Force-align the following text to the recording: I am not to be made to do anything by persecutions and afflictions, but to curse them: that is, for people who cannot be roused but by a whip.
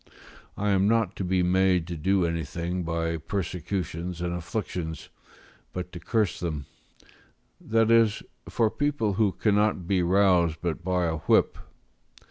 I 0.57 0.71
am 0.71 0.87
not 0.87 1.15
to 1.17 1.23
be 1.23 1.43
made 1.43 1.85
to 1.85 1.95
do 1.95 2.25
anything 2.25 2.81
by 2.81 3.17
persecutions 3.17 4.19
and 4.19 4.33
afflictions, 4.33 5.09
but 5.73 5.91
to 5.91 5.99
curse 5.99 6.39
them: 6.39 6.65
that 7.63 7.91
is, 7.91 8.23
for 8.49 8.71
people 8.71 9.13
who 9.13 9.31
cannot 9.33 9.85
be 9.87 10.01
roused 10.01 10.57
but 10.59 10.83
by 10.83 11.05
a 11.05 11.17
whip. 11.17 11.55